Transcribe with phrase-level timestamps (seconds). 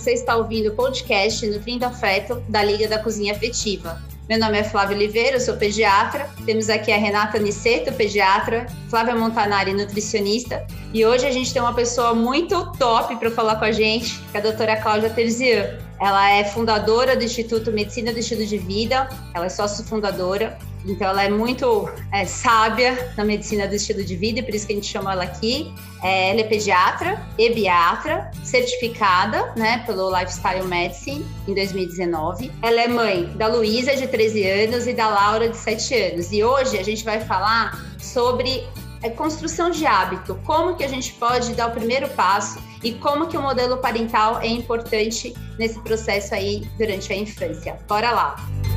[0.00, 4.00] você está ouvindo o podcast Nutrindo Afeto da Liga da Cozinha Afetiva.
[4.26, 6.26] Meu nome é Flávia Oliveira, eu sou pediatra.
[6.46, 10.66] Temos aqui a Renata Niceto, pediatra, Flávia Montanari, nutricionista.
[10.94, 14.38] E hoje a gente tem uma pessoa muito top para falar com a gente, que
[14.38, 15.78] é a doutora Cláudia Terzian.
[16.00, 21.08] Ela é fundadora do Instituto Medicina do Estilo de Vida, ela é sócio fundadora, então
[21.08, 24.72] ela é muito é, sábia na medicina do estilo de vida, e por isso que
[24.72, 25.72] a gente chama ela aqui.
[26.02, 32.50] É, ela é pediatra, ebiatra, certificada né, pelo Lifestyle Medicine em 2019.
[32.62, 36.32] Ela é mãe da Luísa, de 13 anos, e da Laura, de 7 anos.
[36.32, 38.66] E hoje a gente vai falar sobre
[39.02, 43.26] é, construção de hábito, como que a gente pode dar o primeiro passo e como
[43.26, 47.78] que o modelo parental é importante nesse processo aí durante a infância.
[47.86, 48.69] Bora lá!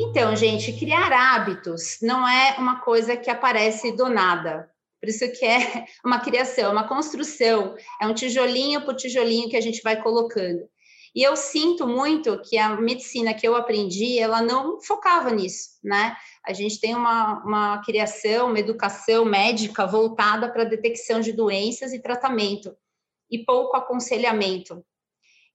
[0.00, 4.70] Então, gente, criar hábitos não é uma coisa que aparece do nada.
[5.00, 9.60] Por isso que é uma criação, uma construção, é um tijolinho por tijolinho que a
[9.60, 10.68] gente vai colocando.
[11.12, 16.16] E eu sinto muito que a medicina que eu aprendi, ela não focava nisso, né?
[16.46, 22.00] A gente tem uma, uma criação, uma educação médica voltada para detecção de doenças e
[22.00, 22.72] tratamento,
[23.28, 24.84] e pouco aconselhamento.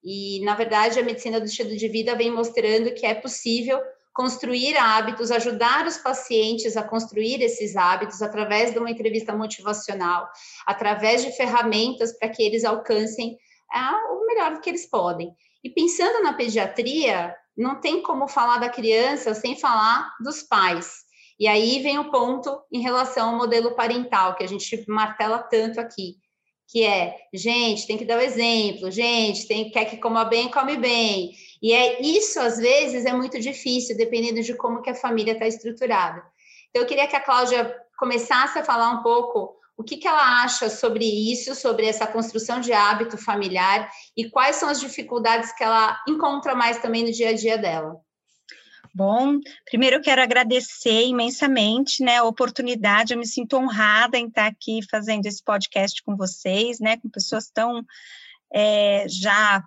[0.04, 3.80] E, na verdade, a medicina do estilo de vida vem mostrando que é possível
[4.14, 10.30] construir hábitos, ajudar os pacientes a construir esses hábitos através de uma entrevista motivacional,
[10.66, 13.38] através de ferramentas para que eles alcancem
[13.74, 15.34] ah, o melhor que eles podem.
[15.64, 21.04] E pensando na pediatria, não tem como falar da criança sem falar dos pais.
[21.40, 25.80] E aí vem o ponto em relação ao modelo parental, que a gente martela tanto
[25.80, 26.18] aqui,
[26.68, 30.78] que é, gente, tem que dar o exemplo, gente, tem, quer que coma bem, come
[30.78, 31.32] bem.
[31.64, 35.48] E é isso, às vezes, é muito difícil, dependendo de como que a família está
[35.48, 36.22] estruturada.
[36.70, 40.44] Então, eu queria que a Cláudia começasse a falar um pouco o que, que ela
[40.44, 45.64] acha sobre isso, sobre essa construção de hábito familiar e quais são as dificuldades que
[45.64, 47.96] ela encontra mais também no dia a dia dela.
[48.94, 54.46] Bom, primeiro eu quero agradecer imensamente, né, a oportunidade, eu me sinto honrada em estar
[54.46, 57.84] aqui fazendo esse podcast com vocês, né, com pessoas tão
[58.54, 59.64] é, já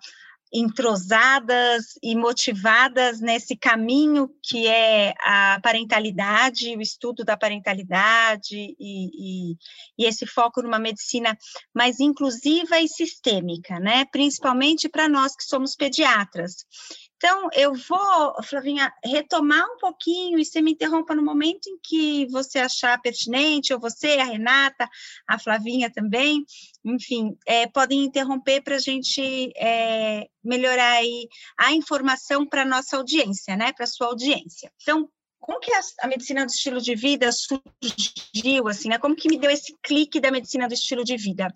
[0.52, 9.56] entrosadas e motivadas nesse caminho que é a parentalidade, o estudo da parentalidade e, e,
[9.98, 11.36] e, esse foco numa medicina
[11.74, 14.04] mais inclusiva e sistêmica, né?
[14.06, 16.64] Principalmente para nós que somos pediatras.
[17.16, 22.26] Então, eu vou, Flavinha, retomar um pouquinho e você me interrompa no momento em que
[22.30, 24.86] você achar pertinente, ou você, a Renata,
[25.26, 26.44] a Flavinha também,
[26.84, 31.00] enfim, é, podem interromper para a gente é, melhorar
[31.58, 34.70] a informação para a nossa audiência, né, para a sua audiência.
[34.82, 35.08] Então,
[35.40, 38.98] como que a, a, medicina do estilo de vida surgiu, assim, né?
[38.98, 41.46] Como que me deu esse clique da medicina do estilo de vida?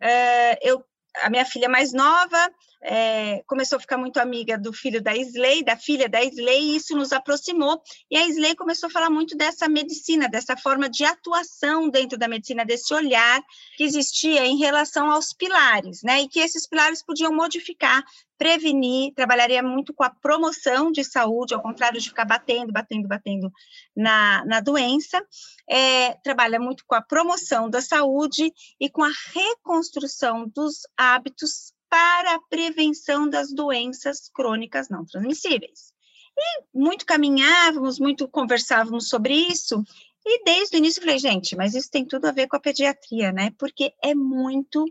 [0.00, 0.82] Uh, eu,
[1.22, 2.50] a minha filha mais nova
[2.84, 6.76] é, começou a ficar muito amiga do filho da Isley, da filha da Isley, e
[6.76, 7.80] isso nos aproximou.
[8.10, 12.28] E a Isley começou a falar muito dessa medicina, dessa forma de atuação dentro da
[12.28, 13.42] medicina, desse olhar
[13.78, 16.22] que existia em relação aos pilares, né?
[16.22, 18.04] E que esses pilares podiam modificar,
[18.36, 23.50] prevenir, trabalharia muito com a promoção de saúde, ao contrário de ficar batendo, batendo, batendo
[23.96, 25.24] na, na doença,
[25.68, 32.34] é, trabalha muito com a promoção da saúde e com a reconstrução dos hábitos para
[32.34, 35.92] a prevenção das doenças crônicas não transmissíveis.
[36.36, 39.80] E muito caminhávamos, muito conversávamos sobre isso,
[40.26, 43.30] e desde o início falei, gente, mas isso tem tudo a ver com a pediatria,
[43.30, 43.52] né?
[43.56, 44.84] Porque é muito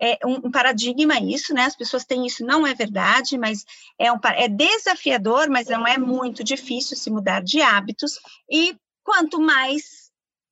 [0.00, 1.62] é um, paradigma isso, né?
[1.62, 3.64] As pessoas têm isso, não é verdade, mas
[3.98, 8.20] é, um, é desafiador, mas não é muito difícil se mudar de hábitos.
[8.48, 10.03] E quanto mais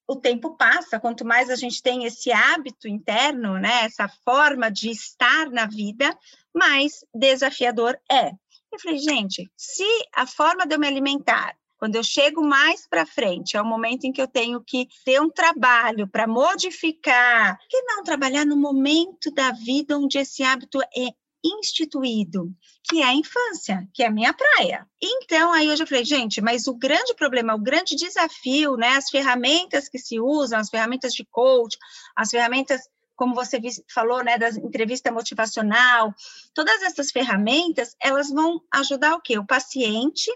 [0.06, 4.90] o tempo passa, quanto mais a gente tem esse hábito interno, né, essa forma de
[4.90, 6.16] estar na vida,
[6.54, 8.30] mais desafiador é.
[8.72, 9.84] Eu falei, gente, se
[10.14, 14.04] a forma de eu me alimentar, quando eu chego mais para frente, é o momento
[14.04, 19.32] em que eu tenho que ter um trabalho para modificar, que não trabalhar no momento
[19.32, 21.08] da vida onde esse hábito é
[21.44, 22.50] instituído,
[22.88, 24.86] que é a infância, que é a minha praia.
[25.00, 29.10] Então, aí eu já falei, gente, mas o grande problema, o grande desafio, né, as
[29.10, 31.76] ferramentas que se usam, as ferramentas de coach,
[32.16, 32.80] as ferramentas
[33.14, 33.60] como você
[33.92, 36.12] falou, né, da entrevista motivacional,
[36.52, 39.38] todas essas ferramentas, elas vão ajudar o quê?
[39.38, 40.28] O paciente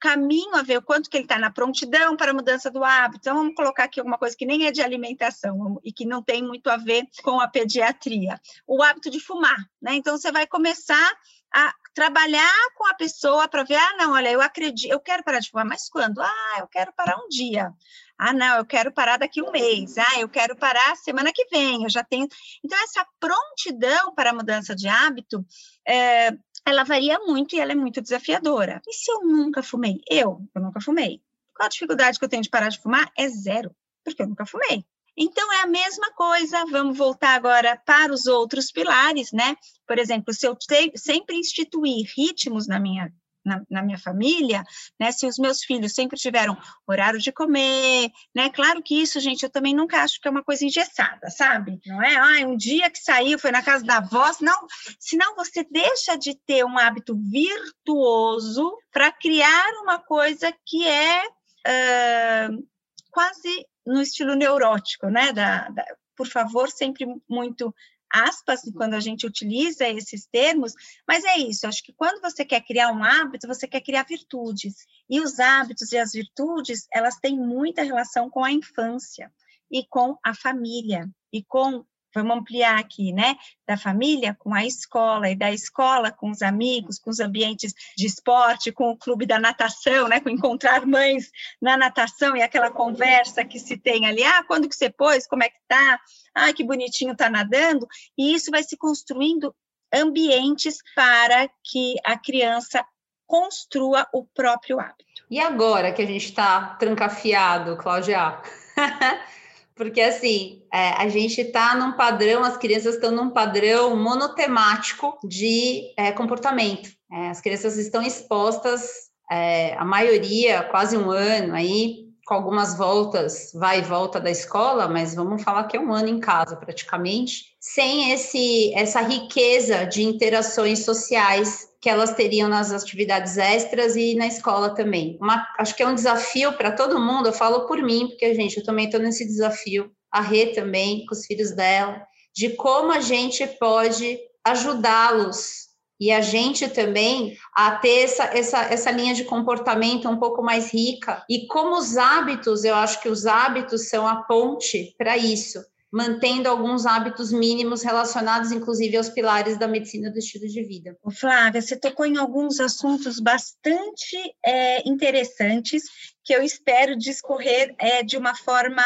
[0.00, 3.20] caminho a ver o quanto que ele está na prontidão para a mudança do hábito.
[3.20, 6.42] Então, vamos colocar aqui alguma coisa que nem é de alimentação e que não tem
[6.42, 8.40] muito a ver com a pediatria.
[8.66, 9.94] O hábito de fumar, né?
[9.94, 11.12] Então, você vai começar
[11.54, 15.38] a trabalhar com a pessoa para ver, ah, não, olha, eu acredito, eu quero parar
[15.38, 16.20] de fumar, mas quando?
[16.20, 17.72] Ah, eu quero parar um dia.
[18.18, 19.96] Ah, não, eu quero parar daqui um mês.
[19.98, 21.84] Ah, eu quero parar semana que vem.
[21.84, 22.26] Eu já tenho.
[22.64, 25.44] Então, essa prontidão para a mudança de hábito,
[25.86, 26.30] é,
[26.66, 28.82] ela varia muito e ela é muito desafiadora.
[28.86, 30.00] E se eu nunca fumei?
[30.10, 31.22] Eu, eu nunca fumei.
[31.54, 33.10] Qual a dificuldade que eu tenho de parar de fumar?
[33.16, 33.74] É zero,
[34.04, 34.84] porque eu nunca fumei.
[35.16, 36.66] Então, é a mesma coisa.
[36.66, 39.56] Vamos voltar agora para os outros pilares, né?
[39.86, 43.10] Por exemplo, se eu te, sempre instituir ritmos na minha
[43.46, 44.64] na, na, minha família,
[44.98, 45.12] né?
[45.12, 48.50] Se os meus filhos sempre tiveram horário de comer, né?
[48.50, 51.80] Claro que isso, gente, eu também nunca acho que é uma coisa engessada, sabe?
[51.86, 54.66] Não é, ah, um dia que saiu, foi na casa da avó, não,
[54.98, 62.66] senão você deixa de ter um hábito virtuoso para criar uma coisa que é uh,
[63.10, 65.32] quase no estilo neurótico, né?
[65.32, 65.84] Da, da,
[66.16, 67.72] por favor, sempre muito
[68.12, 70.72] aspas quando a gente utiliza esses termos,
[71.06, 74.86] mas é isso, acho que quando você quer criar um hábito, você quer criar virtudes.
[75.08, 79.32] E os hábitos e as virtudes, elas têm muita relação com a infância
[79.70, 81.84] e com a família e com
[82.16, 83.36] vamos ampliar aqui, né?
[83.66, 88.06] Da família com a escola, e da escola com os amigos, com os ambientes de
[88.06, 90.20] esporte, com o clube da natação, né?
[90.20, 91.30] Com encontrar mães
[91.60, 95.42] na natação e aquela conversa que se tem ali, ah, quando que você pôs, como
[95.42, 96.00] é que tá?
[96.34, 97.86] Ah, que bonitinho tá nadando.
[98.16, 99.54] E isso vai se construindo
[99.92, 102.84] ambientes para que a criança
[103.26, 105.04] construa o próprio hábito.
[105.30, 108.40] E agora que a gente está trancafiado, Cláudia?
[109.76, 115.92] Porque, assim, é, a gente está num padrão, as crianças estão num padrão monotemático de
[115.98, 116.88] é, comportamento.
[117.12, 118.88] É, as crianças estão expostas,
[119.30, 124.88] é, a maioria, quase um ano aí, com algumas voltas, vai e volta da escola,
[124.88, 130.02] mas vamos falar que é um ano em casa, praticamente, sem esse, essa riqueza de
[130.02, 135.18] interações sociais que elas teriam nas atividades extras e na escola também.
[135.20, 138.58] Uma, acho que é um desafio para todo mundo, eu falo por mim, porque, gente,
[138.58, 142.02] eu também estou nesse desafio, a Rê também, com os filhos dela,
[142.34, 145.66] de como a gente pode ajudá-los
[145.98, 150.72] e a gente também a ter essa, essa, essa linha de comportamento um pouco mais
[150.72, 151.24] rica.
[151.28, 155.58] E como os hábitos, eu acho que os hábitos são a ponte para isso
[155.92, 160.96] mantendo alguns hábitos mínimos relacionados, inclusive, aos pilares da medicina do estilo de vida.
[161.10, 165.84] Flávia, você tocou em alguns assuntos bastante é, interessantes
[166.26, 168.82] que eu espero discorrer é, de uma forma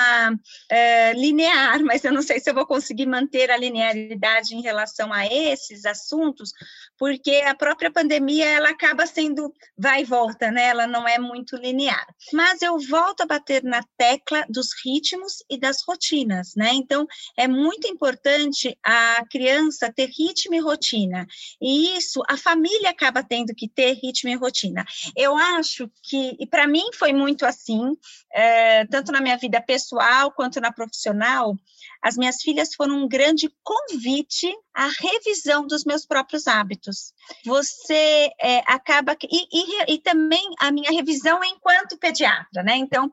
[0.71, 5.11] é, linear, mas eu não sei se eu vou conseguir manter a linearidade em relação
[5.11, 6.53] a esses assuntos,
[6.99, 10.67] porque a própria pandemia ela acaba sendo vai e volta, né?
[10.67, 12.07] Ela não é muito linear.
[12.33, 16.71] Mas eu volto a bater na tecla dos ritmos e das rotinas, né?
[16.75, 17.07] Então
[17.39, 21.27] é muito importante a criança ter ritmo e rotina.
[21.61, 24.85] E isso a família acaba tendo que ter ritmo e rotina.
[25.17, 27.97] Eu acho que e para mim foi muito muito assim,
[28.33, 31.57] é, tanto na minha vida pessoal quanto na profissional.
[32.03, 37.13] As minhas filhas foram um grande convite à revisão dos meus próprios hábitos.
[37.47, 39.17] Você é, acaba.
[39.23, 42.77] E, e, e também a minha revisão enquanto pediatra, né?
[42.77, 43.11] Então,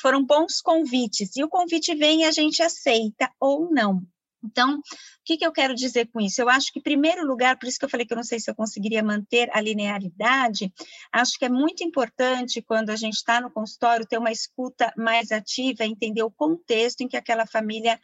[0.00, 1.36] foram bons convites.
[1.36, 4.02] E o convite vem e a gente aceita ou não.
[4.42, 4.82] Então, o
[5.24, 6.40] que, que, eu quero dizer com isso?
[6.40, 8.38] Eu acho que, em primeiro lugar, por isso que eu falei que eu não sei
[8.38, 10.72] se eu conseguiria manter a linearidade,
[11.12, 15.32] acho que é muito importante, quando a gente está no consultório, ter uma escuta mais
[15.32, 18.00] ativa, entender o contexto em que aquela família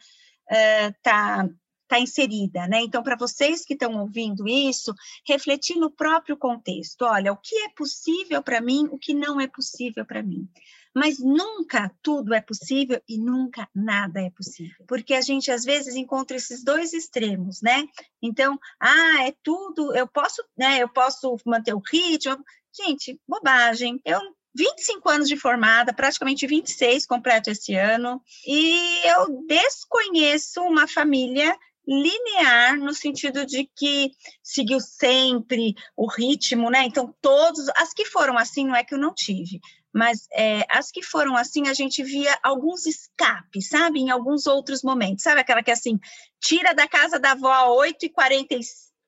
[0.49, 1.45] está.
[1.45, 2.81] Uh, está inserida, né?
[2.81, 4.91] Então, para vocês que estão ouvindo isso,
[5.23, 7.03] refletir no próprio contexto.
[7.03, 10.49] Olha, o que é possível para mim, o que não é possível para mim
[10.95, 15.95] mas nunca tudo é possível e nunca nada é possível, porque a gente às vezes
[15.95, 17.83] encontra esses dois extremos, né?
[18.21, 20.81] Então, ah, é tudo, eu posso, né?
[20.81, 22.43] Eu posso manter o ritmo.
[22.73, 23.99] Gente, bobagem.
[24.05, 24.21] Eu
[24.55, 31.53] 25 anos de formada, praticamente 26 completo esse ano, e eu desconheço uma família
[31.87, 34.11] linear no sentido de que
[34.41, 36.83] seguiu sempre o ritmo, né?
[36.83, 39.59] Então todos as que foram assim não é que eu não tive,
[39.95, 44.01] mas é, as que foram assim, a gente via alguns escapes, sabe?
[44.01, 45.23] Em alguns outros momentos.
[45.23, 45.97] Sabe aquela que, assim,
[46.41, 48.59] tira da casa da avó às 8h40,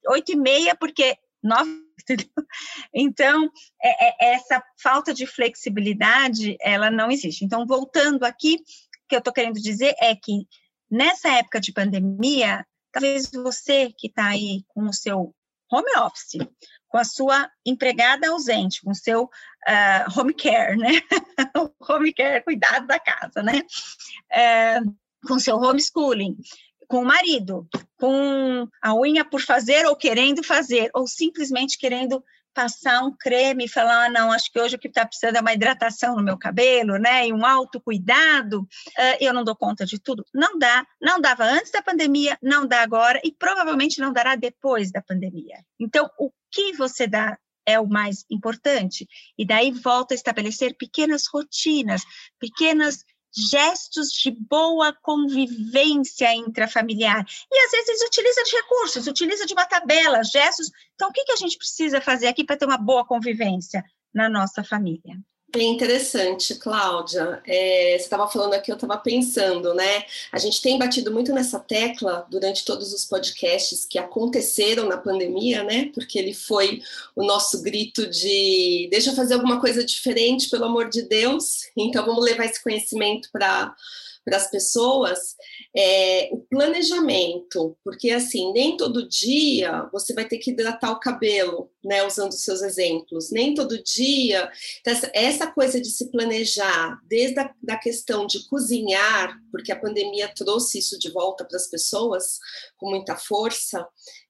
[0.07, 1.87] 8h30, porque 9
[2.95, 3.49] então,
[3.83, 7.43] é, é, essa falta de flexibilidade, ela não existe.
[7.43, 10.47] Então, voltando aqui, o que eu estou querendo dizer é que
[10.89, 15.35] nessa época de pandemia, talvez você que está aí com o seu
[15.69, 16.47] home office,
[16.87, 19.29] com a sua empregada ausente, com o seu
[19.67, 21.01] uh, home care, né?
[21.87, 23.61] home care, cuidado da casa, né?
[24.31, 24.95] Uh,
[25.27, 26.37] com seu homeschooling,
[26.87, 33.03] com o marido, com a unha por fazer ou querendo fazer, ou simplesmente querendo passar
[33.03, 35.53] um creme e falar, ah, não, acho que hoje o que está precisando é uma
[35.53, 40.25] hidratação no meu cabelo, né, e um autocuidado, uh, eu não dou conta de tudo.
[40.33, 44.91] Não dá, não dava antes da pandemia, não dá agora e provavelmente não dará depois
[44.91, 45.63] da pandemia.
[45.79, 49.05] Então, o que você dá é o mais importante.
[49.37, 52.01] E daí volta a estabelecer pequenas rotinas,
[52.39, 53.03] pequenas
[53.51, 57.25] gestos de boa convivência intrafamiliar.
[57.51, 60.71] E às vezes utiliza de recursos, utiliza de uma tabela, gestos.
[60.95, 63.83] Então, o que, que a gente precisa fazer aqui para ter uma boa convivência
[64.13, 65.19] na nossa família?
[65.57, 67.41] Bem interessante, Cláudia.
[67.43, 70.03] É, você estava falando aqui, eu estava pensando, né?
[70.31, 75.63] A gente tem batido muito nessa tecla durante todos os podcasts que aconteceram na pandemia,
[75.63, 75.89] né?
[75.95, 76.83] Porque ele foi
[77.15, 81.63] o nosso grito de deixa eu fazer alguma coisa diferente, pelo amor de Deus.
[81.75, 83.73] Então vamos levar esse conhecimento para
[84.27, 85.37] para as pessoas
[85.73, 91.71] é, o planejamento, porque assim, nem todo dia você vai ter que hidratar o cabelo,
[91.87, 94.51] né, usando seus exemplos, nem todo dia.
[94.81, 100.31] Então, essa coisa de se planejar, desde a da questão de cozinhar, porque a pandemia
[100.35, 102.39] trouxe isso de volta para as pessoas
[102.77, 103.87] com muita força,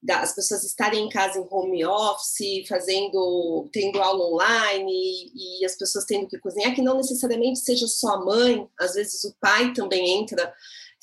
[0.10, 4.92] as pessoas estarem em casa em home office, fazendo, tendo aula online
[5.34, 8.94] e, e as pessoas tendo que cozinhar, que não necessariamente seja só a mãe, às
[8.94, 10.54] vezes o pai também entra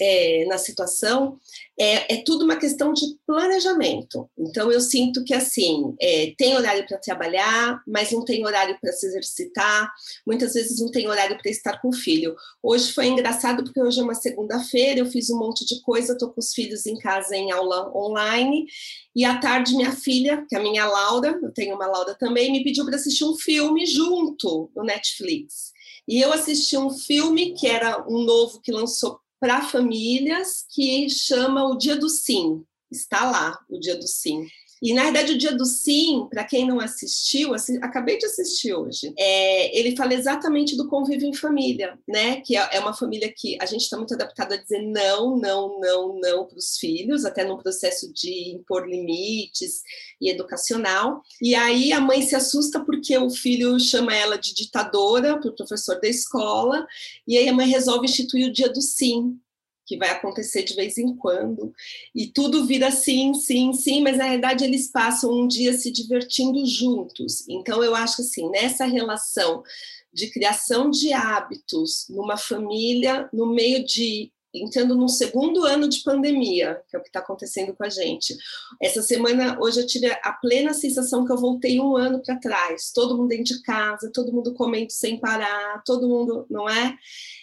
[0.00, 1.38] é, na situação,
[1.78, 4.28] é, é, tudo uma questão de planejamento.
[4.38, 8.92] Então, eu sinto que, assim, é, tem horário para trabalhar, mas não tem horário para
[8.92, 9.92] se exercitar,
[10.26, 12.34] muitas vezes não tem horário para estar com o filho.
[12.62, 16.30] Hoje foi engraçado, porque hoje é uma segunda-feira, eu fiz um monte de coisa, estou
[16.30, 18.66] com os filhos em casa em aula online,
[19.14, 22.50] e à tarde minha filha, que é a minha Laura, eu tenho uma Laura também,
[22.50, 25.72] me pediu para assistir um filme junto no Netflix.
[26.06, 31.66] E eu assisti um filme que era um novo que lançou para famílias que chama
[31.66, 32.64] o Dia do Sim.
[32.90, 34.46] Está lá o Dia do Sim.
[34.84, 38.74] E, na verdade, o Dia do Sim, para quem não assistiu, assi acabei de assistir
[38.74, 42.42] hoje, é, ele fala exatamente do convívio em família, né?
[42.42, 45.80] Que é, é uma família que a gente está muito adaptado a dizer não, não,
[45.80, 49.82] não, não para os filhos, até num processo de impor limites
[50.20, 51.22] e educacional.
[51.40, 55.56] E aí a mãe se assusta porque o filho chama ela de ditadora para o
[55.56, 56.86] professor da escola,
[57.26, 59.40] e aí a mãe resolve instituir o Dia do Sim,
[59.86, 61.72] que vai acontecer de vez em quando,
[62.14, 66.64] e tudo vira sim, sim, sim, mas na verdade eles passam um dia se divertindo
[66.66, 67.48] juntos.
[67.48, 69.62] Então eu acho que assim, nessa relação
[70.12, 76.80] de criação de hábitos numa família, no meio de entrando num segundo ano de pandemia,
[76.88, 78.36] que é o que está acontecendo com a gente.
[78.80, 82.92] Essa semana, hoje eu tive a plena sensação que eu voltei um ano para trás,
[82.92, 86.96] todo mundo dentro de casa, todo mundo comendo sem parar, todo mundo, não é?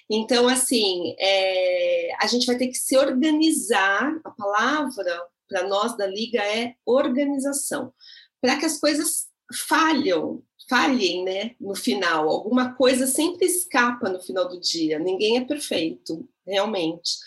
[0.10, 4.20] Então, assim, é, a gente vai ter que se organizar.
[4.24, 7.94] A palavra para nós da Liga é organização,
[8.42, 9.28] para que as coisas
[9.68, 12.30] falham, falhem, né, no final.
[12.30, 14.98] Alguma coisa sempre escapa no final do dia.
[14.98, 17.18] Ninguém é perfeito, realmente.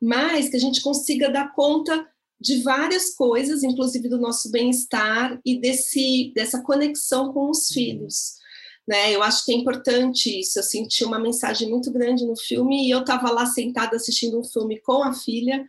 [0.00, 2.06] Mas que a gente consiga dar conta
[2.40, 8.40] de várias coisas, inclusive do nosso bem-estar e desse, dessa conexão com os filhos.
[8.88, 9.14] Né?
[9.14, 10.58] Eu acho que é importante isso.
[10.58, 14.44] Eu senti uma mensagem muito grande no filme e eu estava lá sentada assistindo um
[14.44, 15.64] filme com a filha.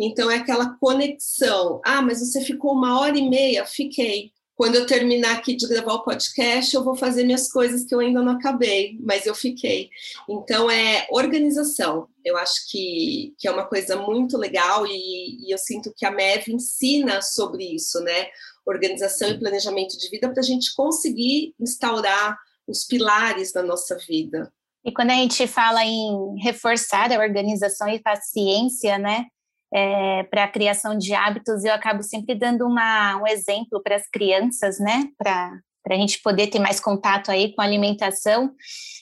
[0.00, 1.80] Então é aquela conexão.
[1.84, 3.64] Ah, mas você ficou uma hora e meia?
[3.66, 4.32] Fiquei.
[4.56, 7.98] Quando eu terminar aqui de gravar o podcast, eu vou fazer minhas coisas que eu
[7.98, 9.90] ainda não acabei, mas eu fiquei.
[10.28, 12.08] Então é organização.
[12.24, 16.10] Eu acho que, que é uma coisa muito legal e, e eu sinto que a
[16.10, 18.28] MEV ensina sobre isso, né?
[18.64, 24.52] Organização e planejamento de vida para a gente conseguir instaurar os pilares da nossa vida.
[24.84, 29.26] E quando a gente fala em reforçar a organização e paciência, né,
[29.74, 34.08] é, para a criação de hábitos, eu acabo sempre dando uma, um exemplo para as
[34.08, 38.52] crianças, né, para a gente poder ter mais contato aí com a alimentação,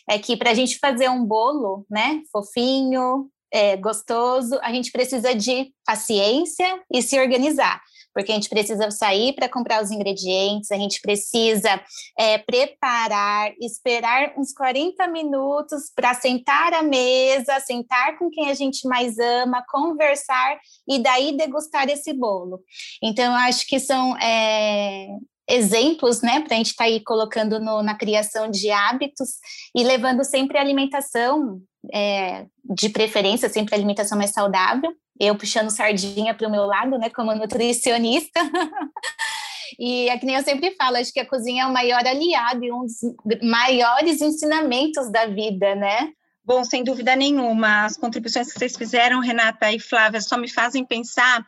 [0.09, 5.35] é que para a gente fazer um bolo, né, fofinho, é, gostoso, a gente precisa
[5.35, 10.76] de paciência e se organizar porque a gente precisa sair para comprar os ingredientes, a
[10.76, 11.81] gente precisa
[12.19, 18.87] é, preparar, esperar uns 40 minutos para sentar à mesa, sentar com quem a gente
[18.87, 22.61] mais ama, conversar e daí degustar esse bolo.
[23.02, 25.09] Então, eu acho que são é,
[25.49, 29.31] exemplos, né, para a gente estar tá aí colocando no, na criação de hábitos
[29.75, 31.61] e levando sempre a alimentação,
[31.92, 37.10] é, de preferência, sempre alimentação mais saudável, eu puxando sardinha para o meu lado, né,
[37.10, 38.40] como nutricionista.
[39.78, 42.64] e é que nem eu sempre falo, acho que a cozinha é o maior aliado
[42.64, 43.00] e um dos
[43.42, 46.12] maiores ensinamentos da vida, né?
[46.44, 50.84] Bom, sem dúvida nenhuma, as contribuições que vocês fizeram, Renata e Flávia, só me fazem
[50.84, 51.44] pensar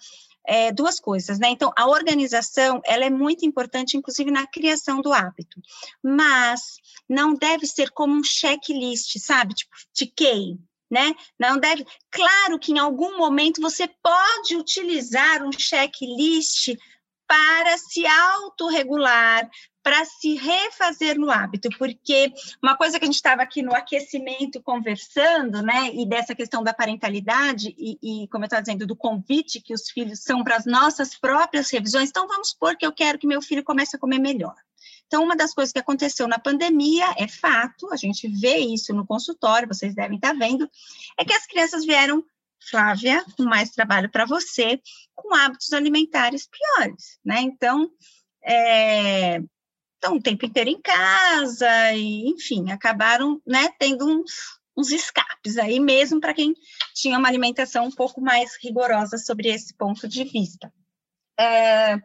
[0.47, 1.49] é, duas coisas, né?
[1.49, 5.61] Então, a organização, ela é muito importante, inclusive na criação do hábito,
[6.03, 6.61] mas
[7.09, 9.55] não deve ser como um checklist, sabe?
[9.55, 10.59] Tipo, tiquei,
[10.91, 11.15] né?
[11.39, 11.87] Não deve.
[12.11, 16.77] Claro que em algum momento você pode utilizar um checklist
[17.27, 19.49] para se autorregular,
[19.83, 22.33] para se refazer no hábito, porque
[22.63, 26.73] uma coisa que a gente estava aqui no aquecimento conversando, né, e dessa questão da
[26.73, 30.65] parentalidade, e, e como eu estava dizendo, do convite que os filhos são para as
[30.65, 34.19] nossas próprias revisões, então vamos supor que eu quero que meu filho comece a comer
[34.19, 34.55] melhor.
[35.15, 39.07] Então, uma das coisas que aconteceu na pandemia, é fato, a gente vê isso no
[39.07, 40.69] consultório, vocês devem estar vendo,
[41.17, 42.25] é que as crianças vieram
[42.69, 44.83] Flávia, com mais trabalho para você,
[45.15, 47.43] com hábitos alimentares piores, né?
[47.43, 47.89] Então,
[48.45, 49.37] é,
[49.99, 54.33] então, o tempo inteiro em casa, e, enfim, acabaram né, tendo uns,
[54.77, 56.57] uns escapes aí mesmo para quem
[56.93, 60.73] tinha uma alimentação um pouco mais rigorosa sobre esse ponto de vista.
[61.39, 62.01] É,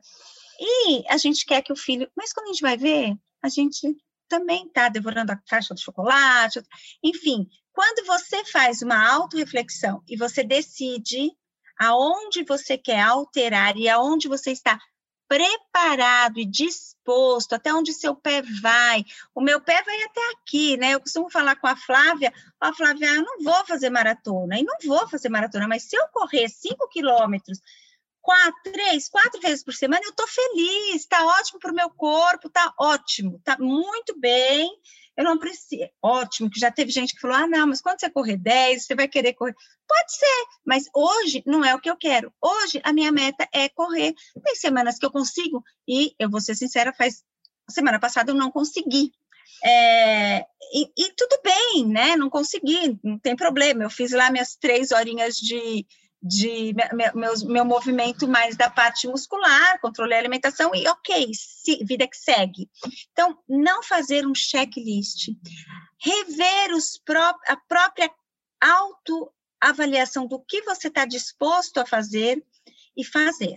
[0.59, 3.95] e a gente quer que o filho, mas quando a gente vai ver, a gente
[4.27, 6.61] também está devorando a caixa de chocolate,
[7.03, 11.31] enfim, quando você faz uma autorreflexão e você decide
[11.79, 14.77] aonde você quer alterar e aonde você está
[15.29, 19.05] preparado e disposto, até onde seu pé vai.
[19.33, 20.95] O meu pé vai até aqui, né?
[20.95, 24.63] Eu costumo falar com a Flávia, ó, oh, Flávia, eu não vou fazer maratona, e
[24.63, 27.59] não vou fazer maratona, mas se eu correr cinco quilômetros,
[28.29, 32.47] quatro, três, quatro vezes por semana, eu tô feliz, tá ótimo para o meu corpo,
[32.47, 34.69] tá ótimo, tá muito bem,
[35.17, 35.89] eu não preciso.
[35.99, 38.93] Ótimo, que já teve gente que falou: ah, não, mas quando você correr 10, você
[38.93, 39.55] vai querer correr.
[39.87, 42.31] Pode ser, mas hoje não é o que eu quero.
[42.39, 44.13] Hoje a minha meta é correr.
[44.43, 47.23] Tem semanas que eu consigo, e eu vou ser sincera, faz.
[47.67, 49.11] Semana passada eu não consegui.
[49.63, 52.15] É, e, e, tudo bem, né?
[52.15, 53.83] Não consegui, não tem problema.
[53.83, 55.85] Eu fiz lá minhas três horinhas de,
[56.21, 56.73] de
[57.15, 62.17] meu, meu movimento mais da parte muscular, controlei a alimentação e ok, se, vida que
[62.17, 62.69] segue.
[63.11, 65.29] Então, não fazer um checklist,
[66.01, 68.11] rever os pró a própria
[68.61, 72.43] autoavaliação do que você está disposto a fazer
[72.97, 73.55] e fazer.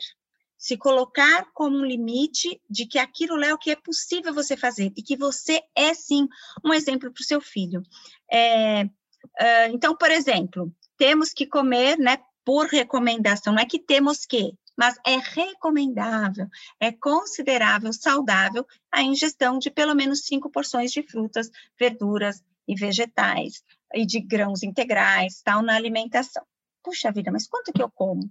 [0.57, 4.93] Se colocar como um limite de que aquilo é o que é possível você fazer
[4.97, 6.29] e que você é sim
[6.65, 7.83] um exemplo para o seu filho.
[8.31, 14.25] É, uh, então, por exemplo, temos que comer, né, por recomendação, não é que temos
[14.27, 16.47] que, mas é recomendável,
[16.81, 23.63] é considerável, saudável a ingestão de pelo menos cinco porções de frutas, verduras e vegetais
[23.95, 26.45] e de grãos integrais, tal, na alimentação.
[26.83, 28.29] Puxa vida, mas quanto que eu como?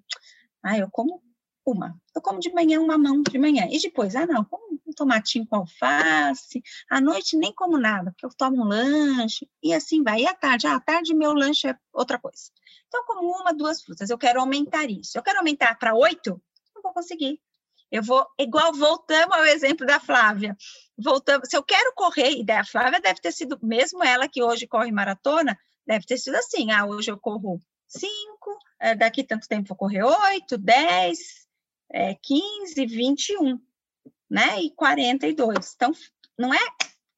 [0.63, 1.21] Ah, eu como
[1.65, 1.95] uma.
[2.15, 3.67] Eu como de manhã uma mão de manhã.
[3.71, 6.61] E depois, ah, não, como um tomatinho com alface.
[6.89, 9.49] À noite nem como nada, porque eu tomo um lanche.
[9.63, 10.21] E assim vai.
[10.21, 10.67] E à tarde?
[10.67, 12.51] Ah, à tarde meu lanche é outra coisa.
[12.87, 14.09] Então, como uma, duas frutas.
[14.09, 15.17] Eu quero aumentar isso.
[15.17, 16.41] Eu quero aumentar para oito?
[16.75, 17.39] Não vou conseguir.
[17.91, 20.55] Eu vou, igual voltamos ao exemplo da Flávia.
[20.97, 24.65] Voltamos, se eu quero correr, e da Flávia deve ter sido, mesmo ela que hoje
[24.65, 29.67] corre maratona, deve ter sido assim: ah, hoje eu corro cinco, é, daqui tanto tempo
[29.67, 31.45] vou correr oito, dez,
[31.91, 33.59] é, 15, 21,
[34.31, 34.61] né?
[34.61, 35.73] E 42.
[35.75, 35.91] Então,
[36.39, 36.65] não é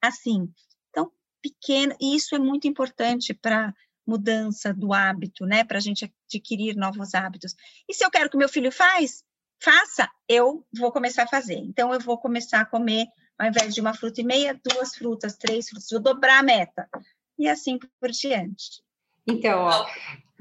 [0.01, 0.51] assim.
[0.89, 3.73] Então, pequeno, e isso é muito importante para
[4.05, 5.63] mudança do hábito, né?
[5.63, 7.55] Para a gente adquirir novos hábitos.
[7.87, 9.23] E se eu quero que meu filho faz,
[9.61, 11.57] faça, eu vou começar a fazer.
[11.59, 13.05] Então, eu vou começar a comer,
[13.37, 16.89] ao invés de uma fruta e meia, duas frutas, três frutas, vou dobrar a meta.
[17.37, 18.83] E assim por diante.
[19.27, 19.85] Então, ó,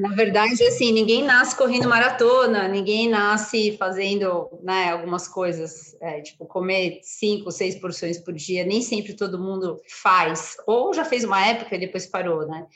[0.03, 6.45] na verdade, assim, ninguém nasce correndo maratona, ninguém nasce fazendo, né, algumas coisas, é, tipo,
[6.45, 11.47] comer cinco, seis porções por dia, nem sempre todo mundo faz, ou já fez uma
[11.47, 12.67] época e depois parou, né?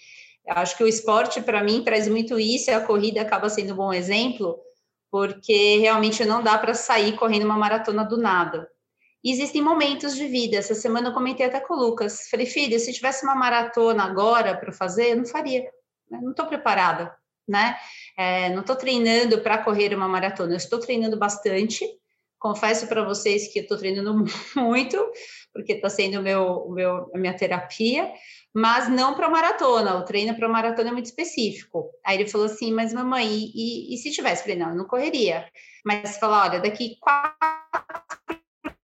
[0.46, 3.72] Eu acho que o esporte, para mim, traz muito isso, e a corrida acaba sendo
[3.72, 4.56] um bom exemplo,
[5.10, 8.70] porque realmente não dá para sair correndo uma maratona do nada.
[9.24, 10.58] Existem momentos de vida.
[10.58, 12.28] Essa semana eu comentei até com o Lucas.
[12.30, 15.64] Falei, filho, se tivesse uma maratona agora para fazer, eu não faria?
[16.10, 17.14] Não estou preparada,
[17.46, 17.76] né?
[18.16, 21.86] É, não estou treinando para correr uma maratona, eu estou treinando bastante.
[22.38, 24.14] Confesso para vocês que estou treinando
[24.54, 25.12] muito,
[25.52, 28.12] porque está sendo meu, meu, a minha terapia,
[28.54, 29.96] mas não para maratona.
[29.96, 31.90] O treino para maratona é muito específico.
[32.04, 34.42] Aí ele falou assim: Mas mamãe, e, e, e se tivesse?
[34.42, 35.48] Eu falei: Não, eu não correria.
[35.84, 37.36] Mas falou: Olha, daqui quatro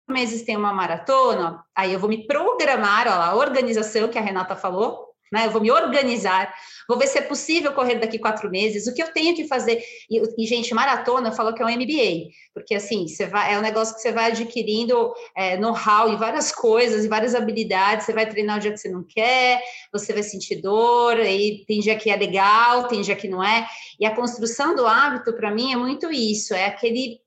[0.08, 4.22] meses tem uma maratona, aí eu vou me programar, olha lá, a organização que a
[4.22, 5.46] Renata falou, né?
[5.46, 6.52] Eu vou me organizar,
[6.88, 9.82] vou ver se é possível correr daqui quatro meses, o que eu tenho que fazer.
[10.10, 13.62] E, e gente, maratona falou que é um MBA, porque assim, você vai, é um
[13.62, 18.28] negócio que você vai adquirindo é, know-how e várias coisas, e várias habilidades, você vai
[18.28, 19.62] treinar o dia que você não quer,
[19.92, 23.66] você vai sentir dor, aí tem dia que é legal, tem dia que não é.
[23.98, 27.20] E a construção do hábito, para mim, é muito isso, é aquele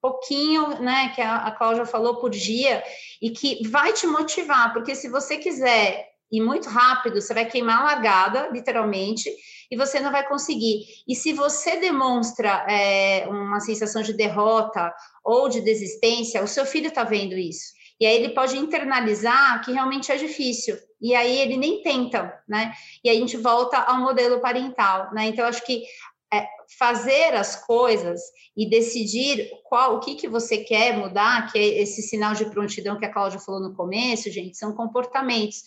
[0.00, 2.82] pouquinho, né, que a, a Cláudia falou por dia,
[3.20, 7.80] e que vai te motivar, porque se você quiser ir muito rápido, você vai queimar
[7.80, 9.30] a largada, literalmente,
[9.70, 10.84] e você não vai conseguir.
[11.06, 14.92] E se você demonstra é, uma sensação de derrota
[15.24, 17.76] ou de desistência, o seu filho está vendo isso.
[17.98, 20.76] E aí ele pode internalizar que realmente é difícil.
[21.00, 22.72] E aí ele nem tenta, né?
[23.02, 25.26] E a gente volta ao modelo parental, né?
[25.26, 25.82] Então, acho que
[26.32, 26.46] é,
[26.78, 28.20] fazer as coisas
[28.56, 32.98] e decidir qual o que, que você quer mudar, que é esse sinal de prontidão
[32.98, 35.62] que a Cláudia falou no começo, gente, são comportamentos.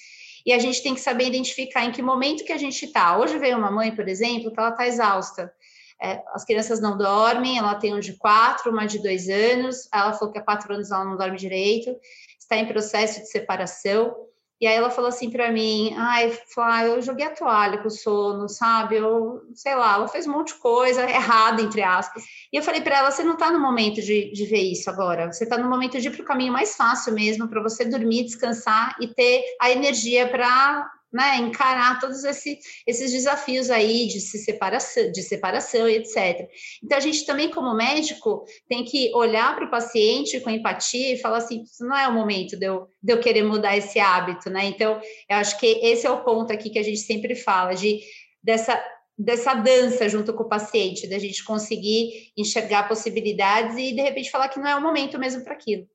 [0.46, 3.18] E a gente tem que saber identificar em que momento que a gente está.
[3.18, 5.54] Hoje veio uma mãe, por exemplo, que ela está exausta.
[6.02, 10.14] É, as crianças não dormem, ela tem um de quatro, uma de dois anos, ela
[10.14, 11.94] falou que há quatro anos ela não dorme direito,
[12.40, 14.16] está em processo de separação.
[14.62, 17.92] E aí ela falou assim para mim, ai, Flá, eu joguei a toalha com o
[17.92, 18.98] sono, sabe?
[18.98, 22.24] Eu, sei lá, ela fez um monte de coisa errada, entre aspas.
[22.52, 25.32] E eu falei para ela, você não está no momento de, de ver isso agora.
[25.32, 28.26] Você está no momento de ir para o caminho mais fácil mesmo, para você dormir,
[28.26, 34.38] descansar e ter a energia para né, encarar todos esse, esses desafios aí de se
[34.38, 36.48] separação, de separação e etc.
[36.84, 41.18] Então a gente também como médico tem que olhar para o paciente com empatia e
[41.18, 44.66] falar assim, não é o momento de eu, de eu querer mudar esse hábito, né?
[44.66, 48.00] Então eu acho que esse é o ponto aqui que a gente sempre fala de
[48.42, 48.82] dessa
[49.22, 54.48] dessa dança junto com o paciente, da gente conseguir enxergar possibilidades e de repente falar
[54.48, 55.86] que não é o momento mesmo para aquilo.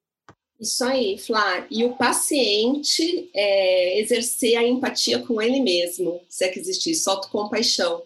[0.60, 1.66] Isso aí, Flá.
[1.70, 7.10] E o paciente é, exercer a empatia com ele mesmo, se é que existe isso,
[7.10, 8.02] autocompaixão.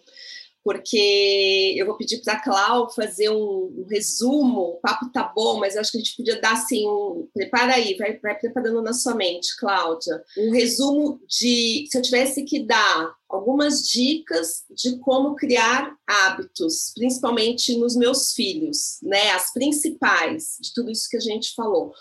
[0.61, 5.57] Porque eu vou pedir para a Clau fazer um, um, resumo, o papo tá bom,
[5.57, 8.93] mas acho que a gente podia dar assim, um, prepara aí, vai, vai preparando na
[8.93, 15.35] sua mente, Cláudia, um resumo de, se eu tivesse que dar algumas dicas de como
[15.35, 21.53] criar hábitos, principalmente nos meus filhos, né, as principais de tudo isso que a gente
[21.55, 21.93] falou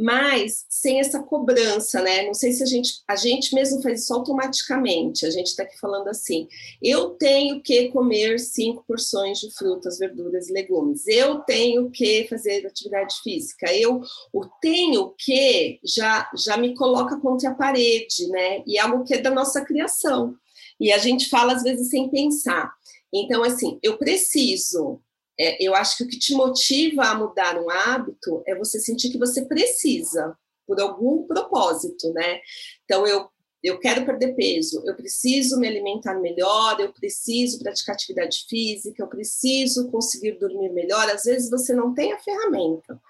[0.00, 2.24] mas sem essa cobrança, né?
[2.24, 5.26] Não sei se a gente, a gente mesmo faz isso automaticamente.
[5.26, 6.48] A gente está aqui falando assim:
[6.82, 11.06] eu tenho que comer cinco porções de frutas, verduras e legumes.
[11.06, 13.70] Eu tenho que fazer atividade física.
[13.74, 14.00] Eu
[14.32, 18.62] o tenho que já já me coloca contra a parede, né?
[18.66, 20.34] E é algo que é da nossa criação.
[20.80, 22.72] E a gente fala às vezes sem pensar.
[23.12, 24.98] Então, assim, eu preciso
[25.40, 29.08] é, eu acho que o que te motiva a mudar um hábito é você sentir
[29.10, 32.40] que você precisa, por algum propósito, né?
[32.84, 33.26] Então, eu,
[33.62, 39.08] eu quero perder peso, eu preciso me alimentar melhor, eu preciso praticar atividade física, eu
[39.08, 41.08] preciso conseguir dormir melhor.
[41.08, 43.00] Às vezes você não tem a ferramenta,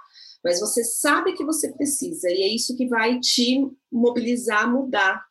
[0.44, 5.29] mas você sabe que você precisa, e é isso que vai te mobilizar a mudar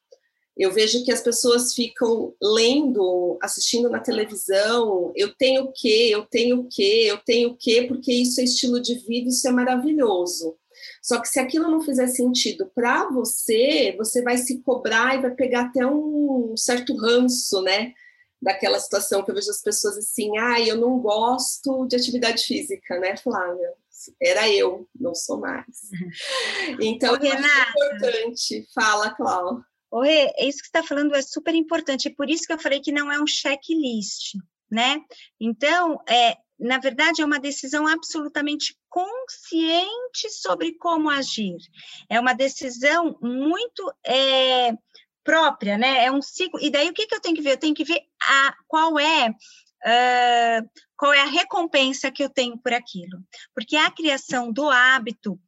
[0.59, 6.25] eu vejo que as pessoas ficam lendo, assistindo na televisão, eu tenho o quê, eu
[6.25, 9.51] tenho o quê, eu tenho o quê, porque isso é estilo de vida, isso é
[9.51, 10.57] maravilhoso.
[11.01, 15.31] Só que se aquilo não fizer sentido para você, você vai se cobrar e vai
[15.31, 17.93] pegar até um certo ranço, né?
[18.41, 22.99] Daquela situação que eu vejo as pessoas assim, ah, eu não gosto de atividade física,
[22.99, 23.73] né, Flávia?
[24.21, 25.65] Era eu, não sou mais.
[25.65, 26.77] Uhum.
[26.81, 28.65] Então, é importante.
[28.73, 29.68] Fala, Cláudia.
[29.91, 32.79] Oi, isso que você está falando é super importante, e por isso que eu falei
[32.79, 34.35] que não é um checklist,
[34.69, 35.01] né?
[35.39, 41.57] Então, é, na verdade, é uma decisão absolutamente consciente sobre como agir.
[42.09, 44.73] É uma decisão muito é,
[45.23, 46.05] própria, né?
[46.05, 46.59] É um ciclo.
[46.61, 47.51] E daí o que, que eu tenho que ver?
[47.53, 49.29] Eu tenho que ver a, qual é.
[49.81, 53.23] Uh, qual é a recompensa que eu tenho por aquilo?
[53.55, 55.39] Porque a criação do hábito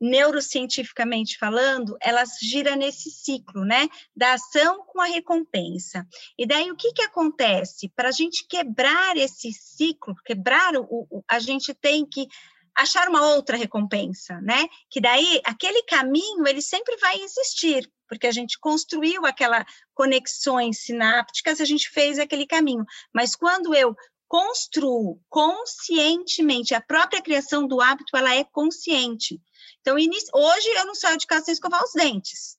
[0.00, 6.06] neurocientificamente falando, ela gira nesse ciclo, né, da ação com a recompensa.
[6.38, 7.88] E daí o que que acontece?
[7.94, 12.26] Para a gente quebrar esse ciclo, quebrar o, o, a gente tem que
[12.74, 14.66] achar uma outra recompensa, né?
[14.88, 21.60] Que daí aquele caminho ele sempre vai existir, porque a gente construiu aquela conexões sinápticas,
[21.60, 22.84] a gente fez aquele caminho.
[23.12, 23.94] Mas quando eu
[24.26, 29.40] construo conscientemente a própria criação do hábito, ela é consciente.
[29.80, 32.58] Então, hoje eu não saio de casa sem escovar os dentes.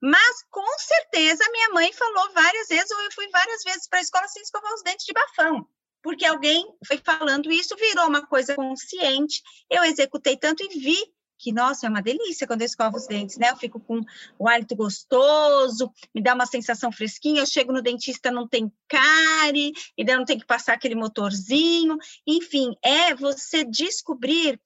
[0.00, 4.02] Mas, com certeza, minha mãe falou várias vezes, ou eu fui várias vezes para a
[4.02, 5.66] escola sem escovar os dentes de bafão.
[6.02, 10.98] Porque alguém foi falando isso, virou uma coisa consciente, eu executei tanto e vi
[11.38, 13.50] que, nossa, é uma delícia quando eu escovo os dentes, né?
[13.50, 14.00] Eu fico com
[14.38, 19.72] o hálito gostoso, me dá uma sensação fresquinha, eu chego no dentista, não tem cárie,
[19.98, 21.96] e não tem que passar aquele motorzinho.
[22.26, 24.60] Enfim, é você descobrir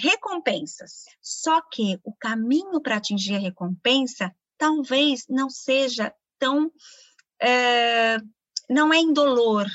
[0.00, 1.04] recompensas.
[1.20, 6.70] Só que o caminho para atingir a recompensa talvez não seja tão.
[7.40, 8.18] É,
[8.68, 9.66] não é indolor,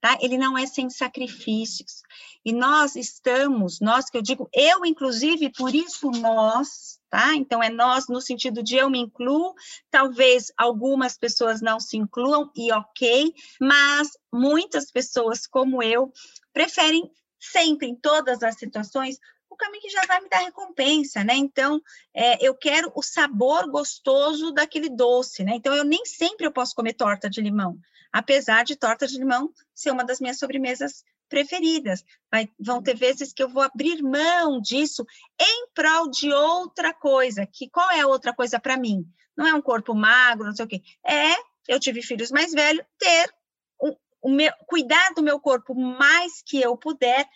[0.00, 0.18] tá?
[0.20, 2.02] Ele não é sem sacrifícios.
[2.44, 7.34] E nós estamos, nós que eu digo, eu inclusive, por isso nós, tá?
[7.34, 9.54] Então é nós no sentido de eu me incluo,
[9.90, 16.12] talvez algumas pessoas não se incluam e OK, mas muitas pessoas como eu
[16.52, 19.18] preferem sempre em todas as situações
[19.54, 21.34] o caminho que já vai me dar recompensa, né?
[21.34, 21.80] Então,
[22.12, 25.52] é, eu quero o sabor gostoso daquele doce, né?
[25.54, 27.78] Então, eu nem sempre eu posso comer torta de limão,
[28.12, 32.04] apesar de torta de limão ser uma das minhas sobremesas preferidas.
[32.30, 35.06] Vai, vão ter vezes que eu vou abrir mão disso
[35.40, 37.46] em prol de outra coisa.
[37.46, 39.04] Que qual é outra coisa para mim?
[39.36, 40.82] Não é um corpo magro, não sei o quê.
[41.04, 41.34] É
[41.68, 43.32] eu tive filhos mais velhos, ter
[43.78, 47.26] o, o meu, cuidar do meu corpo mais que eu puder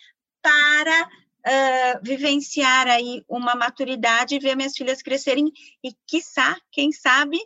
[0.42, 1.10] para
[2.02, 5.50] vivenciar aí uma maturidade e ver minhas filhas crescerem
[5.82, 7.38] e, quiçá, quem sabe,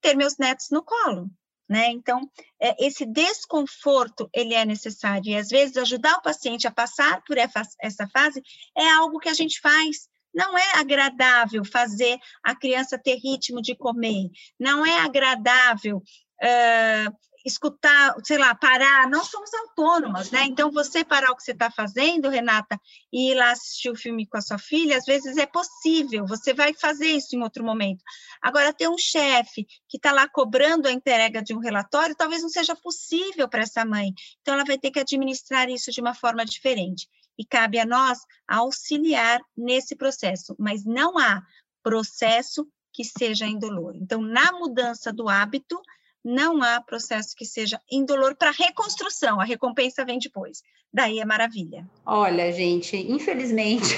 [0.00, 1.30] ter meus netos no colo.
[1.68, 1.86] Né?
[1.92, 2.28] Então,
[2.60, 7.38] é, esse desconforto, ele é necessário, e às vezes ajudar o paciente a passar por
[7.38, 8.42] essa fase
[8.76, 13.76] é algo que a gente faz, não é agradável fazer a criança ter ritmo de
[13.76, 20.44] comer, não é agradável uh, escutar, sei lá, parar, não somos autônomas, né?
[20.44, 22.78] Então, você parar o que você está fazendo, Renata,
[23.12, 26.52] e ir lá assistir o filme com a sua filha, às vezes é possível, você
[26.52, 28.02] vai fazer isso em outro momento.
[28.42, 32.50] Agora, ter um chefe que está lá cobrando a entrega de um relatório, talvez não
[32.50, 34.12] seja possível para essa mãe.
[34.40, 37.08] Então, ela vai ter que administrar isso de uma forma diferente.
[37.38, 41.42] E cabe a nós auxiliar nesse processo, mas não há
[41.82, 43.96] processo que seja indolor.
[43.96, 45.80] Então, na mudança do hábito,
[46.24, 50.62] não há processo que seja indolor para reconstrução, a recompensa vem depois.
[50.92, 51.88] Daí é maravilha.
[52.04, 53.94] Olha, gente, infelizmente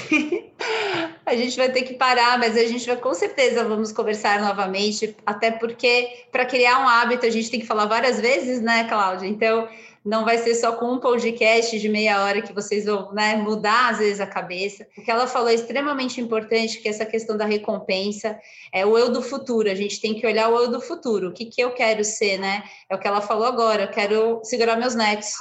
[1.25, 5.15] a gente vai ter que parar, mas a gente vai com certeza vamos conversar novamente,
[5.25, 9.27] até porque para criar um hábito a gente tem que falar várias vezes, né, Cláudia?
[9.27, 9.67] Então,
[10.03, 13.91] não vai ser só com um podcast de meia hora que vocês vão né, mudar
[13.91, 14.85] às vezes a cabeça.
[14.97, 18.37] O que ela falou é extremamente importante, que é essa questão da recompensa,
[18.71, 19.69] é o eu do futuro.
[19.69, 21.29] A gente tem que olhar o eu do futuro.
[21.29, 22.63] O que, que eu quero ser, né?
[22.89, 23.83] É o que ela falou agora.
[23.83, 25.31] Eu quero segurar meus netos.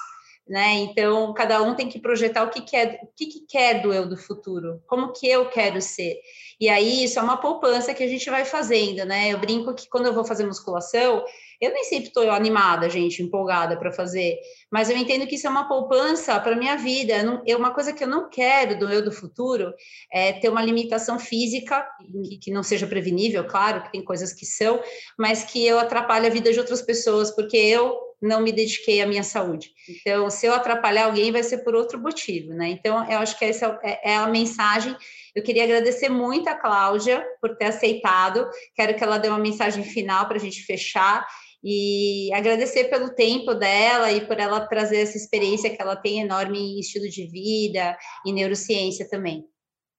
[0.48, 0.74] Né?
[0.74, 4.08] Então, cada um tem que projetar o que quer, o que, que quer do eu
[4.08, 6.16] do futuro, como que eu quero ser.
[6.60, 9.32] E aí, isso é uma poupança que a gente vai fazendo, né?
[9.32, 11.24] Eu brinco que quando eu vou fazer musculação,
[11.62, 14.36] eu nem sempre estou animada, gente, empolgada para fazer,
[14.68, 17.22] mas eu entendo que isso é uma poupança para minha vida.
[17.22, 19.72] Não, é uma coisa que eu não quero do eu do futuro
[20.12, 24.44] é ter uma limitação física que, que não seja prevenível, claro, que tem coisas que
[24.44, 24.82] são,
[25.16, 29.06] mas que eu atrapalhe a vida de outras pessoas, porque eu não me dediquei à
[29.06, 29.70] minha saúde.
[29.88, 32.68] Então, se eu atrapalhar alguém, vai ser por outro motivo, né?
[32.68, 34.96] Então, eu acho que essa é, é a mensagem.
[35.34, 38.48] Eu queria agradecer muito a Cláudia por ter aceitado.
[38.76, 41.26] Quero que ela dê uma mensagem final para a gente fechar
[41.62, 46.58] e agradecer pelo tempo dela e por ela trazer essa experiência que ela tem enorme
[46.58, 47.96] em estilo de vida
[48.26, 49.46] e neurociência também.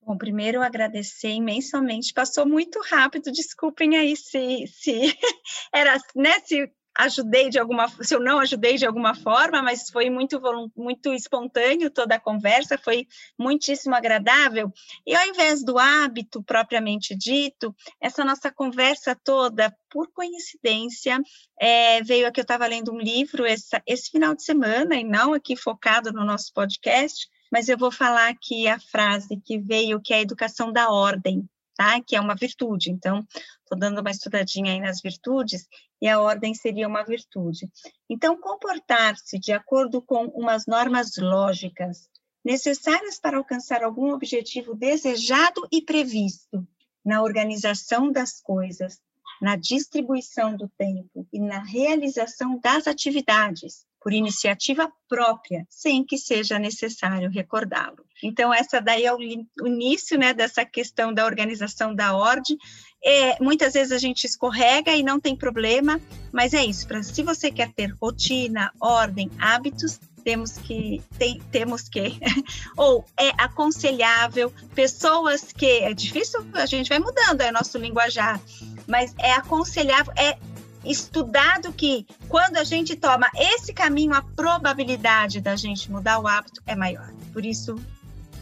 [0.05, 4.91] Bom, primeiro agradecer imensamente, passou muito rápido, desculpem aí se, se
[5.73, 10.09] era, né, se ajudei de alguma, se eu não ajudei de alguma forma, mas foi
[10.09, 10.41] muito
[10.75, 14.71] muito espontâneo toda a conversa, foi muitíssimo agradável.
[15.05, 21.19] E ao invés do hábito propriamente dito, essa nossa conversa toda, por coincidência,
[21.59, 25.33] é, veio aqui eu estava lendo um livro essa, esse final de semana e não
[25.33, 30.13] aqui focado no nosso podcast, mas eu vou falar aqui a frase que veio, que
[30.13, 32.01] é a educação da ordem tá?
[32.01, 32.91] Que é uma virtude.
[32.91, 33.25] Então,
[33.61, 35.67] estou dando uma estudadinha aí nas virtudes,
[36.01, 37.69] e a ordem seria uma virtude.
[38.09, 42.09] Então, comportar-se de acordo com umas normas lógicas
[42.43, 46.67] necessárias para alcançar algum objetivo desejado e previsto
[47.05, 48.99] na organização das coisas,
[49.41, 56.59] na distribuição do tempo e na realização das atividades, por iniciativa própria, sem que seja
[56.59, 58.03] necessário recordá-lo.
[58.21, 59.19] Então, essa daí é o
[59.65, 62.57] início né, dessa questão da organização da ordem.
[63.03, 66.01] É, muitas vezes a gente escorrega e não tem problema,
[66.33, 66.85] mas é isso.
[66.85, 72.17] Pra, se você quer ter rotina, ordem, hábitos, temos que tem, temos que
[72.77, 78.39] ou é aconselhável pessoas que é difícil a gente vai mudando é nosso linguajar
[78.87, 80.37] mas é aconselhável é
[80.85, 86.61] estudado que quando a gente toma esse caminho, a probabilidade da gente mudar o hábito
[86.65, 87.11] é maior.
[87.31, 87.75] Por isso,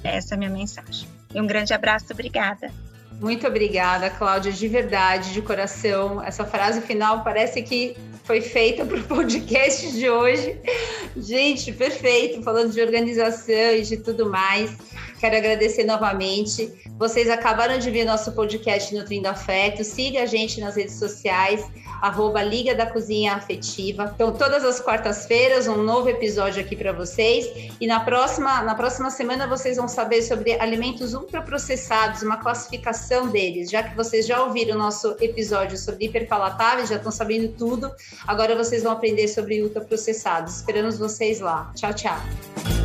[0.04, 1.08] essa é a minha mensagem.
[1.34, 2.72] E um grande abraço, obrigada.
[3.20, 6.24] Muito obrigada, Cláudia, de verdade, de coração.
[6.24, 10.58] Essa frase final parece que foi feita para o podcast de hoje.
[11.16, 14.76] Gente, perfeito, falando de organização e de tudo mais.
[15.22, 16.74] Quero agradecer novamente.
[16.98, 19.84] Vocês acabaram de ver nosso podcast Nutrindo Afeto.
[19.84, 21.64] Siga a gente nas redes sociais,
[22.02, 24.12] arroba Liga da Cozinha Afetiva.
[24.16, 27.46] Então, todas as quartas-feiras, um novo episódio aqui para vocês.
[27.80, 33.70] E na próxima, na próxima semana vocês vão saber sobre alimentos ultraprocessados, uma classificação deles.
[33.70, 37.92] Já que vocês já ouviram o nosso episódio sobre hiperpalatáveis, já estão sabendo tudo,
[38.26, 40.56] agora vocês vão aprender sobre ultraprocessados.
[40.56, 41.72] Esperamos vocês lá.
[41.76, 42.81] Tchau, tchau.